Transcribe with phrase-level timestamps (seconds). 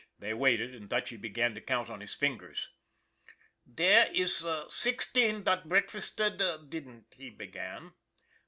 [0.17, 2.69] They waited, and Dutchy began to count on his fin gers."
[3.79, 7.93] Dere iss sixteen dot breakfasted didn'd," he began.